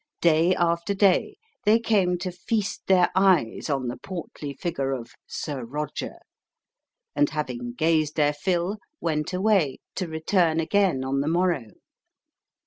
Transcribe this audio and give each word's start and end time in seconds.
Day 0.21 0.55
after 0.55 0.95
day, 0.95 1.37
they 1.63 1.77
came 1.77 2.17
to 2.17 2.31
feast 2.31 2.81
their 2.87 3.11
eyes 3.13 3.69
on 3.69 3.87
the 3.87 3.97
portly 3.97 4.51
figure 4.55 4.93
of 4.93 5.11
"Sir 5.27 5.63
Roger," 5.63 6.15
and, 7.15 7.29
having 7.29 7.73
gazed 7.73 8.15
their 8.15 8.33
fill, 8.33 8.79
went 8.99 9.31
away, 9.31 9.77
to 9.93 10.07
return 10.07 10.59
again 10.59 11.03
on 11.05 11.21
the 11.21 11.27
morrow. 11.27 11.67